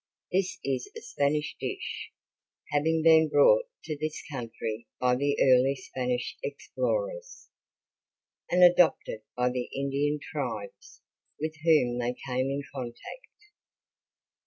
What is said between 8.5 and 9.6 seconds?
adopted by